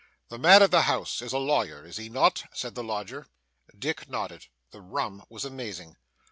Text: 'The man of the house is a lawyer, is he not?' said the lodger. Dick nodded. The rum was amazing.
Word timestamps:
'The 0.29 0.39
man 0.39 0.63
of 0.63 0.71
the 0.71 0.81
house 0.81 1.21
is 1.21 1.31
a 1.31 1.37
lawyer, 1.37 1.85
is 1.85 1.97
he 1.97 2.09
not?' 2.09 2.45
said 2.55 2.73
the 2.73 2.83
lodger. 2.83 3.27
Dick 3.77 4.09
nodded. 4.09 4.47
The 4.71 4.81
rum 4.81 5.23
was 5.29 5.45
amazing. 5.45 5.95